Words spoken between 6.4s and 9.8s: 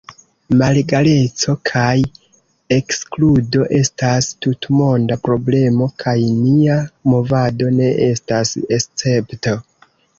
nia movado ne estas escepto.